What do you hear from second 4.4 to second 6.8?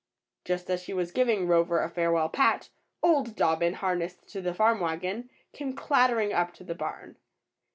the farm wagon, came clattering up to the